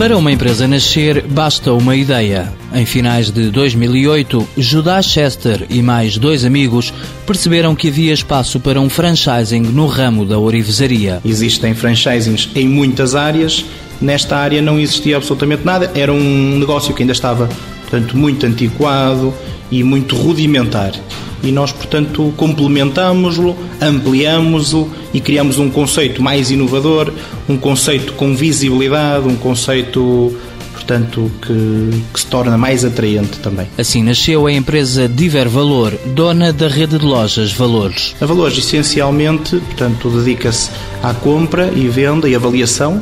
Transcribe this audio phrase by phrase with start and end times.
[0.00, 2.50] Para uma empresa nascer, basta uma ideia.
[2.72, 6.90] Em finais de 2008, Judas Chester e mais dois amigos
[7.26, 11.20] perceberam que havia espaço para um franchising no ramo da orivesaria.
[11.22, 13.66] Existem franchisings em muitas áreas,
[14.00, 17.46] nesta área não existia absolutamente nada, era um negócio que ainda estava
[17.82, 19.34] portanto, muito antiquado
[19.70, 20.94] e muito rudimentar
[21.42, 27.12] e nós, portanto, complementamos-lo, ampliamos-o e criamos um conceito mais inovador,
[27.48, 30.36] um conceito com visibilidade, um conceito
[30.72, 33.68] portanto, que, que, se torna mais atraente também.
[33.78, 38.16] Assim nasceu a empresa Diver Valor, dona da rede de lojas Valores.
[38.20, 40.70] A Valores, essencialmente, portanto, dedica-se
[41.02, 43.00] à compra e venda e avaliação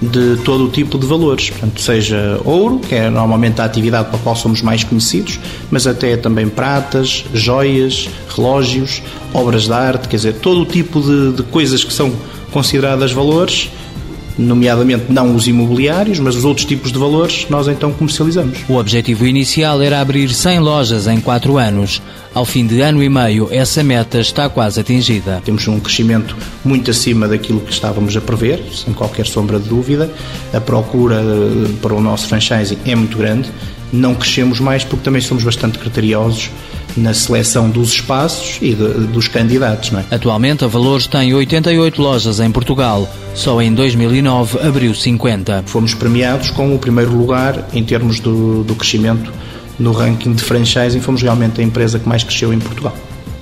[0.00, 4.18] de todo o tipo de valores, portanto, seja ouro, que é normalmente a atividade para
[4.18, 9.02] a qual somos mais conhecidos, mas até também pratas, joias, relógios,
[9.34, 12.12] obras de arte, quer dizer, todo o tipo de, de coisas que são
[12.52, 13.70] consideradas valores
[14.38, 18.60] nomeadamente não os imobiliários, mas os outros tipos de valores, nós então comercializamos.
[18.68, 22.00] O objetivo inicial era abrir 100 lojas em 4 anos.
[22.34, 25.42] Ao fim de ano e meio, essa meta está quase atingida.
[25.44, 30.08] Temos um crescimento muito acima daquilo que estávamos a prever, sem qualquer sombra de dúvida.
[30.52, 33.50] A procura eh, para o nosso franchising é muito grande.
[33.92, 36.50] Não crescemos mais porque também somos bastante criteriosos
[36.96, 39.90] na seleção dos espaços e de, dos candidatos.
[39.90, 40.04] Não é?
[40.10, 43.08] Atualmente, a Valores tem 88 lojas em Portugal.
[43.34, 45.64] Só em 2009 abriu 50.
[45.66, 49.32] Fomos premiados com o primeiro lugar em termos do, do crescimento
[49.78, 51.00] no ranking de franchising.
[51.00, 52.96] Fomos realmente a empresa que mais cresceu em Portugal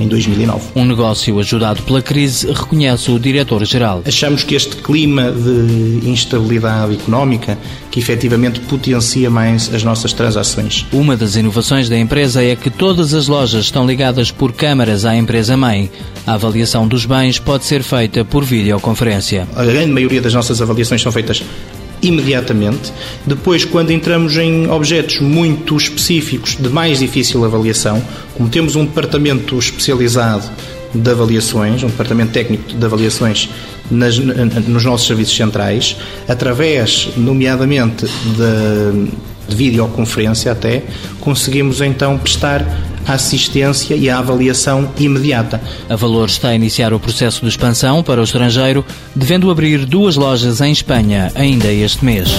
[0.00, 0.70] em 2009.
[0.74, 4.02] Um negócio ajudado pela crise, reconhece o diretor-geral.
[4.06, 7.58] Achamos que este clima de instabilidade económica
[7.90, 10.86] que efetivamente potencia mais as nossas transações.
[10.92, 15.16] Uma das inovações da empresa é que todas as lojas estão ligadas por câmaras à
[15.16, 15.90] empresa-mãe.
[16.26, 19.48] A avaliação dos bens pode ser feita por videoconferência.
[19.54, 21.42] A grande maioria das nossas avaliações são feitas
[22.02, 22.92] imediatamente.
[23.26, 28.02] Depois, quando entramos em objetos muito específicos de mais difícil avaliação,
[28.34, 30.50] como temos um departamento especializado
[30.94, 33.48] de avaliações, um departamento técnico de avaliações
[33.90, 35.96] nas, nos nossos serviços centrais,
[36.28, 39.10] através, nomeadamente, de,
[39.48, 40.82] de videoconferência até,
[41.20, 42.64] conseguimos então prestar
[43.06, 45.60] a assistência e a avaliação imediata.
[45.88, 48.84] A Valor está a iniciar o processo de expansão para o estrangeiro,
[49.14, 52.30] devendo abrir duas lojas em Espanha ainda este mês.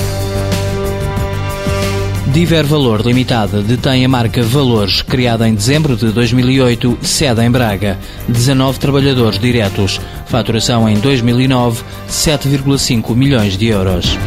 [2.31, 7.99] Diver Valor Limitada detém a marca Valores, criada em dezembro de 2008, sede em Braga.
[8.29, 9.99] 19 trabalhadores diretos.
[10.27, 14.17] Faturação em 2009, 7,5 milhões de euros.